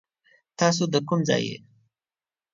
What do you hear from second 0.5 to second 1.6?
تاسو دا کوم ځای يي؟